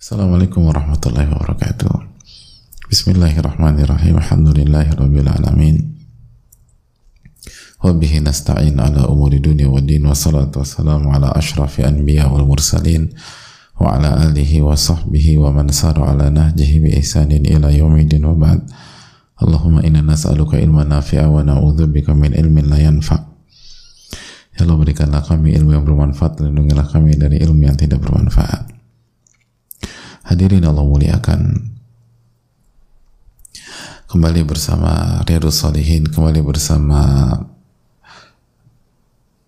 Assalamualaikum 0.00 0.64
warahmatullahi 0.64 1.28
wabarakatuh. 1.28 1.92
Bismillahirrahmanirrahim. 2.88 4.16
Alhamdulillahirabbil 4.16 5.28
alamin. 5.28 5.76
Wa 7.84 7.92
bihi 7.92 8.24
nasta'in 8.24 8.80
ala 8.80 9.12
umuri 9.12 9.44
dunya 9.44 9.68
wa 9.68 9.76
din 9.76 10.08
wa 10.08 10.16
salatu 10.16 10.64
wassalamu 10.64 11.12
ala 11.12 11.36
ashrafi 11.36 11.84
anbiya 11.84 12.32
wal 12.32 12.48
mursalin 12.48 13.12
wa 13.76 14.00
ala 14.00 14.24
alihi 14.24 14.64
wa 14.64 14.72
sahbihi 14.72 15.36
wa 15.36 15.52
man 15.52 15.68
sara 15.68 16.16
ala 16.16 16.32
nahjihi 16.32 16.80
bi 16.80 16.96
ihsanin 16.96 17.44
ila 17.44 17.68
yaumidin 17.68 18.24
wa 18.24 18.32
ba'd. 18.32 18.64
Allahumma 19.36 19.84
inna 19.84 20.00
nas'aluka 20.00 20.56
ilman 20.56 20.96
nafi'a 20.96 21.28
wa 21.28 21.44
na'udzubika 21.44 22.16
min 22.16 22.32
ilmin 22.32 22.72
la 22.72 22.80
yanfa'. 22.80 23.20
Ya 24.56 24.64
Allah 24.64 24.80
berikanlah 24.80 25.20
kami 25.28 25.52
ilmu 25.60 25.76
yang 25.76 25.84
bermanfaat, 25.84 26.40
lindungilah 26.40 26.88
kami 26.88 27.20
dari 27.20 27.36
ilmu 27.44 27.68
yang 27.68 27.76
tidak 27.76 28.00
bermanfaat. 28.00 28.79
Hadirin 30.30 30.62
Allah 30.62 30.86
muliakan. 30.86 31.58
Kembali 34.06 34.46
bersama 34.46 35.18
Riyadus 35.26 35.58
Salihin, 35.58 36.06
kembali 36.06 36.38
bersama 36.46 37.34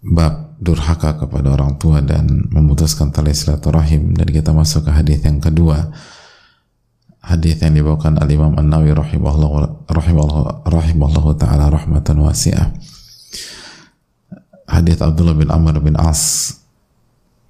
bab 0.00 0.56
durhaka 0.56 1.20
kepada 1.20 1.52
orang 1.52 1.76
tua 1.76 2.00
dan 2.00 2.48
memutuskan 2.48 3.12
tali 3.12 3.36
silaturahim. 3.36 4.16
Dan 4.16 4.24
kita 4.32 4.56
masuk 4.56 4.88
ke 4.88 4.90
hadis 4.96 5.20
yang 5.20 5.36
kedua. 5.36 5.92
Hadis 7.20 7.60
yang 7.60 7.76
dibawakan 7.76 8.16
al 8.16 8.32
Imam 8.32 8.56
An 8.56 8.72
Nawawi 8.72 8.96
rahimahullah 8.96 9.84
rahimahullah 9.84 10.64
rahimahullah 10.64 11.26
taala 11.36 11.68
rahmatan 11.68 12.24
wasi'ah. 12.24 12.72
Hadis 14.64 14.96
Abdullah 15.04 15.36
bin 15.36 15.52
Amr 15.52 15.76
bin 15.84 15.92
As 16.00 16.56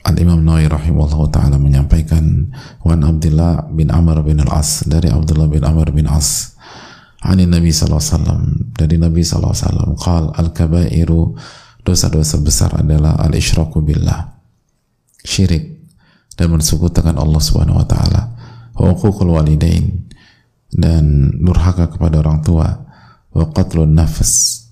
Al 0.01 0.17
Imam 0.17 0.41
Nawawi 0.41 0.65
rahimahullah 0.65 1.29
taala 1.29 1.61
menyampaikan 1.61 2.49
wan 2.81 3.05
Abdullah 3.05 3.69
bin 3.69 3.93
Amr 3.93 4.25
bin 4.25 4.41
Al 4.41 4.49
As 4.65 4.89
dari 4.89 5.13
Abdullah 5.13 5.49
bin 5.49 5.61
Amr 5.61 5.93
bin 5.93 6.09
As 6.09 6.57
Ani 7.21 7.45
Nabi 7.45 7.69
wasallam 7.69 8.73
dari 8.73 8.97
Nabi 8.97 9.21
sallallahu 9.21 9.53
alaihi 9.53 10.01
qal 10.01 10.25
al 10.33 10.49
kabairu 10.57 11.37
dosa-dosa 11.85 12.41
besar 12.41 12.73
adalah 12.81 13.21
al 13.21 13.37
isyraku 13.37 13.85
billah 13.85 14.41
syirik 15.21 15.85
dan 16.33 16.49
mensekutukan 16.49 17.21
Allah 17.21 17.41
Subhanahu 17.45 17.77
wa 17.77 17.85
taala 17.85 18.23
wa 18.73 18.89
uququl 18.97 19.37
walidain 19.37 20.09
dan 20.73 21.29
durhaka 21.45 21.93
kepada 21.93 22.25
orang 22.25 22.41
tua 22.41 22.89
wa 23.37 23.45
qatlun 23.53 23.93
nafs 23.93 24.65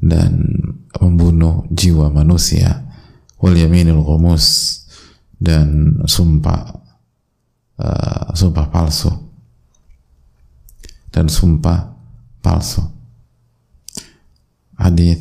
dan 0.00 0.48
membunuh 0.96 1.68
jiwa 1.68 2.08
manusia 2.08 2.88
wal 3.42 3.58
yaminul 3.58 4.06
ghumus. 4.06 4.78
Dan 5.42 5.98
sumpah 6.06 6.70
uh, 7.82 8.30
sumpah 8.30 8.66
palsu. 8.70 9.10
Dan 11.10 11.26
sumpah 11.26 11.90
palsu. 12.38 12.86
Hadis 14.78 15.18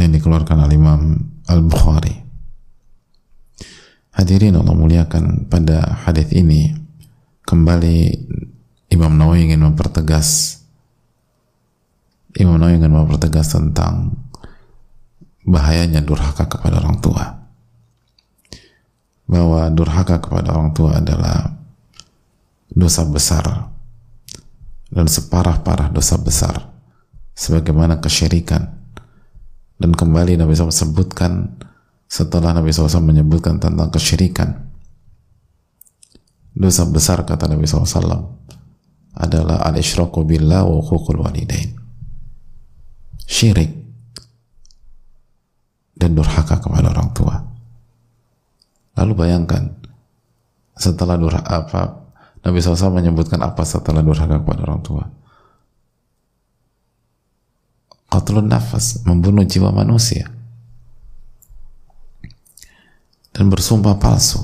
yang 0.00 0.12
dikeluarkan 0.16 0.64
oleh 0.64 0.76
Imam 0.80 1.00
Al-Bukhari. 1.44 2.16
Hadirin 4.16 4.56
Allah 4.56 4.76
muliakan 4.76 5.48
pada 5.48 6.04
hadis 6.04 6.32
ini 6.32 6.72
kembali 7.44 7.98
Imam 8.90 9.16
Nawawi 9.16 9.48
ingin 9.48 9.64
mempertegas 9.64 10.60
Imam 12.36 12.58
Nawawi 12.58 12.78
ingin 12.78 12.92
mempertegas 12.92 13.54
tentang 13.54 14.18
bahayanya 15.44 16.04
durhaka 16.04 16.46
kepada 16.46 16.80
orang 16.80 16.98
tua. 17.00 17.24
Bahwa 19.30 19.70
durhaka 19.70 20.18
kepada 20.18 20.50
orang 20.52 20.74
tua 20.74 20.98
adalah 20.98 21.54
dosa 22.70 23.06
besar 23.06 23.70
dan 24.90 25.06
separah-parah 25.06 25.90
dosa 25.94 26.18
besar 26.18 26.70
sebagaimana 27.34 28.02
kesyirikan. 28.02 28.66
Dan 29.80 29.96
kembali 29.96 30.36
Nabi 30.36 30.52
SAW 30.52 30.74
sebutkan 30.74 31.56
setelah 32.04 32.52
Nabi 32.52 32.68
SAW 32.68 33.00
menyebutkan 33.00 33.56
tentang 33.56 33.88
kesyirikan 33.88 34.68
dosa 36.52 36.84
besar 36.84 37.24
kata 37.24 37.48
Nabi 37.48 37.64
SAW 37.64 38.36
adalah 39.16 39.64
al-isyraku 39.64 40.26
billah 40.26 40.68
wa 40.68 40.84
hukul 40.84 41.24
walidain. 41.24 41.72
Syirik 43.24 43.79
dan 46.00 46.16
durhaka 46.16 46.56
kepada 46.56 46.88
orang 46.88 47.12
tua. 47.12 47.36
Lalu 48.96 49.12
bayangkan 49.12 49.68
setelah 50.72 51.20
durhaka 51.20 51.52
apa 51.60 51.80
Nabi 52.40 52.56
SAW 52.56 52.96
menyebutkan 52.96 53.36
apa 53.44 53.60
setelah 53.68 54.00
durhaka 54.00 54.40
kepada 54.40 54.64
orang 54.64 54.80
tua? 54.80 55.04
Qatlun 58.10 58.48
nafas, 58.48 59.04
membunuh 59.04 59.44
jiwa 59.44 59.70
manusia. 59.70 60.26
Dan 63.30 63.52
bersumpah 63.52 64.00
palsu. 64.00 64.40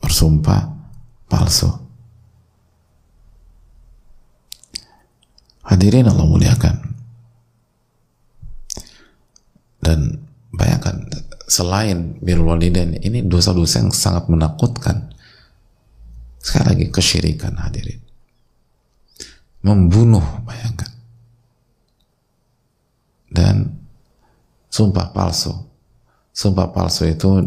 Bersumpah 0.00 0.72
palsu. 1.28 1.68
Hadirin 5.68 6.08
Allah 6.08 6.24
muliakan 6.24 6.90
dan 9.90 10.22
bayangkan 10.54 11.08
selain 11.50 12.14
bil 12.22 12.46
walidain 12.46 12.94
ini 13.02 13.26
dosa-dosa 13.26 13.82
yang 13.82 13.90
sangat 13.90 14.30
menakutkan 14.30 15.10
sekali 16.38 16.64
lagi 16.70 16.86
kesyirikan 16.94 17.58
hadirin 17.58 17.98
membunuh 19.66 20.22
bayangkan 20.46 20.88
dan 23.30 23.78
sumpah 24.70 25.10
palsu. 25.10 25.52
Sumpah 26.30 26.70
palsu 26.70 27.10
itu 27.10 27.42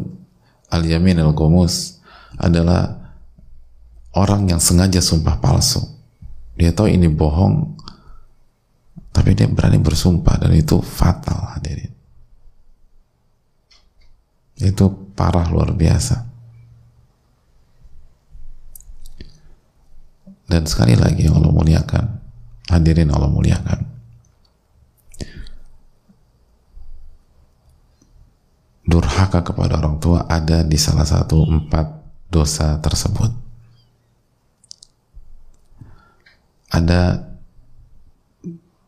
al-yamin 0.70 1.24
al-gumus 1.24 2.04
adalah 2.36 3.00
orang 4.14 4.52
yang 4.52 4.60
sengaja 4.60 5.00
sumpah 5.00 5.40
palsu. 5.40 5.82
Dia 6.54 6.70
tahu 6.70 6.92
ini 6.92 7.10
bohong, 7.10 7.74
tapi 9.10 9.34
dia 9.34 9.50
berani 9.50 9.82
bersumpah 9.82 10.38
dan 10.38 10.54
itu 10.54 10.78
fatal 10.84 11.58
hadirin. 11.58 11.93
Itu 14.64 15.12
parah 15.14 15.52
luar 15.52 15.76
biasa. 15.76 16.24
Dan 20.48 20.64
sekali 20.64 20.96
lagi 20.96 21.28
Allah 21.28 21.52
muliakan, 21.52 22.06
hadirin 22.72 23.12
Allah 23.12 23.28
muliakan 23.28 23.94
durhaka 28.84 29.42
kepada 29.42 29.80
orang 29.80 29.98
tua 29.98 30.28
ada 30.28 30.62
di 30.62 30.76
salah 30.76 31.08
satu 31.08 31.48
empat 31.48 31.88
dosa 32.28 32.78
tersebut. 32.84 33.32
Ada 36.74 37.22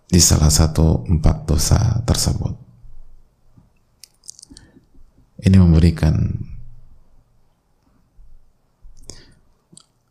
di 0.10 0.20
salah 0.20 0.50
satu 0.52 1.06
empat 1.06 1.46
dosa 1.48 1.80
tersebut. 2.04 2.55
Ini 5.46 5.56
memberikan 5.62 6.16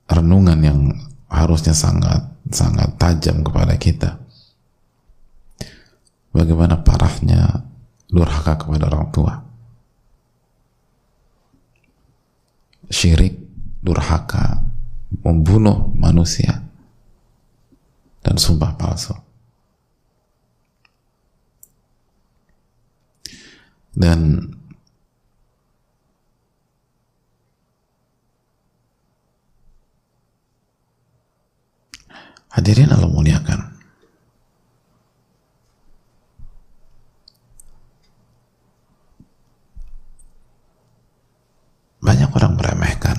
renungan 0.06 0.58
yang 0.62 0.80
harusnya 1.26 1.74
sangat 1.74 2.22
sangat 2.54 2.94
tajam 2.96 3.42
kepada 3.42 3.75
kita. 3.75 4.22
Bagaimana 6.31 6.82
parahnya 6.86 7.66
durhaka 8.06 8.54
kepada 8.58 8.86
orang 8.90 9.10
tua. 9.10 9.44
syirik, 12.94 13.34
durhaka, 13.82 14.64
membunuh 15.26 15.90
manusia, 15.98 16.62
dan 18.22 18.38
sumpah 18.38 18.72
palsu. 18.78 19.14
Dan 23.94 24.50
Hadirin 32.54 32.94
Allah 32.94 33.10
muliakan. 33.10 33.60
Banyak 41.98 42.30
orang 42.30 42.54
meremehkan. 42.54 43.18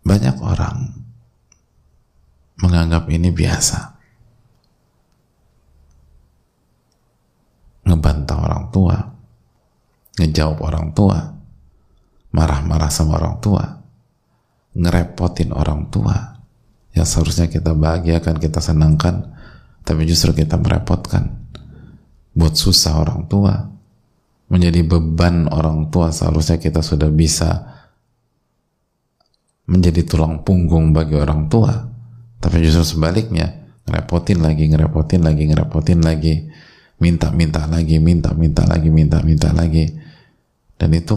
Banyak 0.00 0.36
orang 0.40 0.96
menganggap 2.56 3.04
ini 3.12 3.28
biasa. 3.28 4.00
Ngebantah 7.84 8.38
orang 8.40 8.64
tua, 8.72 9.11
ngejawab 10.20 10.58
orang 10.60 10.92
tua 10.92 11.36
marah-marah 12.32 12.92
sama 12.92 13.20
orang 13.20 13.40
tua 13.40 13.64
ngerepotin 14.72 15.52
orang 15.52 15.88
tua 15.92 16.40
yang 16.92 17.08
seharusnya 17.08 17.48
kita 17.48 17.72
bahagiakan 17.72 18.36
kita 18.36 18.60
senangkan 18.60 19.32
tapi 19.82 20.06
justru 20.06 20.32
kita 20.32 20.58
merepotkan. 20.58 21.42
Buat 22.32 22.56
susah 22.56 22.96
orang 22.96 23.28
tua 23.28 23.68
menjadi 24.48 24.84
beban 24.84 25.52
orang 25.52 25.92
tua 25.92 26.08
seharusnya 26.14 26.56
kita 26.56 26.80
sudah 26.80 27.12
bisa 27.12 27.68
menjadi 29.68 30.04
tulang 30.04 30.40
punggung 30.40 30.96
bagi 30.96 31.18
orang 31.18 31.50
tua. 31.52 31.92
Tapi 32.40 32.56
justru 32.64 32.96
sebaliknya 32.96 33.52
ngerepotin 33.86 34.40
lagi 34.40 34.64
ngerepotin 34.70 35.20
lagi 35.22 35.42
ngerepotin 35.50 36.00
lagi 36.00 36.34
minta-minta 37.02 37.66
lagi 37.66 37.98
minta-minta 37.98 38.62
lagi 38.62 38.88
minta-minta 38.88 39.50
lagi 39.50 39.90
dan 40.82 40.90
itu 40.98 41.14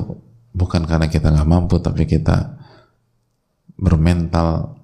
bukan 0.54 0.86
karena 0.86 1.10
kita 1.10 1.34
nggak 1.34 1.50
mampu 1.50 1.82
tapi 1.82 2.06
kita 2.06 2.54
bermental 3.82 4.78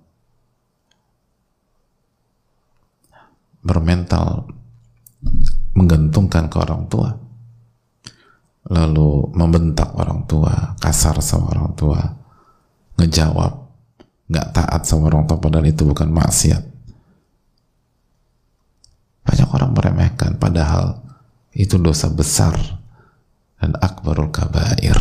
bermental 3.62 4.50
menggantungkan 5.78 6.50
ke 6.50 6.58
orang 6.58 6.90
tua. 6.90 7.14
Lalu 8.74 9.30
membentak 9.38 9.94
orang 9.94 10.26
tua 10.26 10.74
kasar 10.82 11.22
sama 11.22 11.54
orang 11.54 11.78
tua 11.78 12.02
ngejawab 12.98 13.54
nggak 14.34 14.48
taat 14.50 14.82
sama 14.90 15.14
orang 15.14 15.30
tua 15.30 15.38
padahal 15.38 15.70
itu 15.70 15.86
bukan 15.86 16.10
maksiat. 16.10 16.64
Banyak 19.30 19.50
orang 19.54 19.78
meremehkan 19.78 20.42
padahal 20.42 21.06
itu 21.54 21.78
dosa 21.78 22.10
besar 22.10 22.81
dan 23.62 23.78
akbarul 23.78 24.34
kabair. 24.34 24.98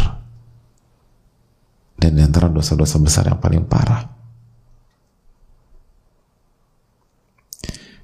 Dan 1.97 2.17
di 2.17 2.23
antara 2.25 2.53
dosa-dosa 2.53 3.01
besar 3.01 3.33
yang 3.33 3.41
paling 3.41 3.65
parah. 3.65 4.05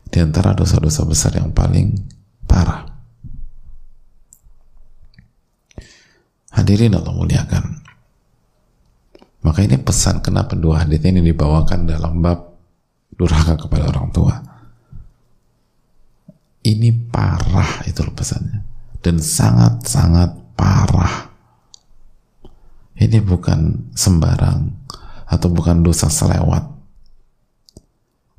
Di 0.09 0.19
antara 0.25 0.57
dosa-dosa 0.57 1.05
besar 1.05 1.37
yang 1.37 1.53
paling 1.53 1.93
parah. 2.49 2.89
Hadirin 6.57 6.97
Allah 6.97 7.13
muliakan. 7.13 7.65
Maka 9.45 9.61
ini 9.61 9.77
pesan 9.77 10.25
kenapa 10.25 10.57
dua 10.57 10.83
hadis 10.89 11.05
ini 11.05 11.21
dibawakan 11.21 11.85
dalam 11.85 12.25
bab 12.25 12.57
durhaka 13.13 13.61
kepada 13.61 13.93
orang 13.93 14.09
tua. 14.09 14.35
Ini 16.65 17.13
parah 17.13 17.85
itu 17.85 18.01
pesannya. 18.13 18.65
Dan 19.05 19.23
sangat-sangat 19.23 20.46
parah. 20.57 21.31
Ini 22.97 23.21
bukan 23.21 23.93
sembarang 23.93 24.89
atau 25.29 25.49
bukan 25.53 25.85
dosa 25.85 26.09
selewat. 26.09 26.65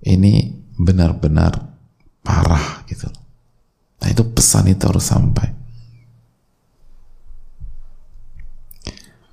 Ini 0.01 0.33
benar-benar 0.77 1.53
parah 2.21 2.85
gitu 2.85 3.09
nah 3.97 4.13
itu 4.13 4.23
pesan 4.29 4.69
itu 4.69 4.83
harus 4.85 5.05
sampai. 5.09 5.47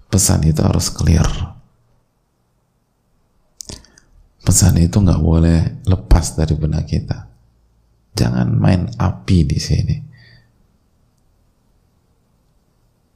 Pesan 0.09 0.47
itu 0.47 0.63
harus 0.63 0.89
clear. 0.89 1.27
Pesan 4.41 4.79
itu 4.79 4.97
nggak 5.03 5.21
boleh 5.21 5.85
lepas 5.85 6.39
dari 6.39 6.55
benak 6.55 6.89
kita. 6.89 7.29
Jangan 8.15 8.47
main 8.55 8.89
api 8.95 9.43
di 9.43 9.59
sini 9.59 10.14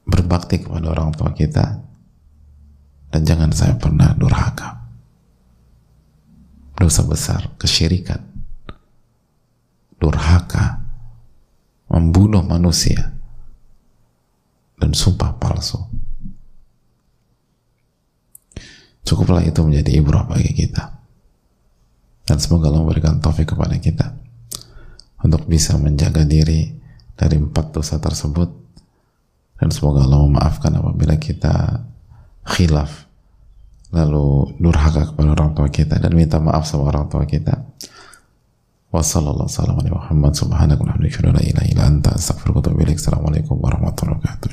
berbakti 0.09 0.65
kepada 0.65 0.89
orang 0.89 1.13
tua 1.13 1.37
kita 1.37 1.85
dan 3.13 3.21
jangan 3.25 3.53
saya 3.53 3.77
pernah 3.77 4.17
durhaka. 4.17 4.89
Dosa 6.79 7.05
besar 7.05 7.53
kesyirikan. 7.61 8.23
Durhaka 9.99 10.79
membunuh 11.91 12.41
manusia 12.47 13.13
dan 14.79 14.95
sumpah 14.95 15.35
palsu. 15.37 15.83
Cukuplah 19.03 19.43
itu 19.43 19.59
menjadi 19.65 19.99
ibrah 19.99 20.23
bagi 20.29 20.55
kita. 20.55 21.01
Dan 22.29 22.37
semoga 22.39 22.69
Allah 22.69 22.85
memberikan 22.85 23.19
taufik 23.19 23.57
kepada 23.57 23.81
kita 23.81 24.13
untuk 25.25 25.49
bisa 25.49 25.81
menjaga 25.81 26.29
diri 26.29 26.77
dari 27.17 27.41
empat 27.41 27.73
dosa 27.73 27.97
tersebut 27.97 28.68
dan 29.59 29.69
semoga 29.75 30.07
Allah 30.07 30.23
memaafkan 30.25 30.73
apabila 30.79 31.19
kita 31.19 31.83
khilaf 32.47 33.07
lalu 33.93 34.55
durhaka 34.61 35.13
kepada 35.13 35.33
orang 35.33 35.57
tua 35.57 35.69
kita 35.73 35.99
dan 35.99 36.13
minta 36.15 36.39
maaf 36.41 36.65
sama 36.69 36.93
orang 36.93 37.09
tua 37.09 37.25
kita. 37.25 37.65
Wassalamualaikum 38.89 40.01
warahmatullahi 43.61 44.17
wabarakatuh 44.17 44.49